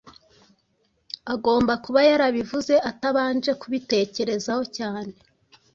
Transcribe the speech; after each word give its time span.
Agomba 1.33 1.73
kuba 1.83 1.99
yarabivuze 2.09 2.73
atabanje 2.89 3.51
kubitekerezaho 3.61 4.63
cyane. 4.77 5.13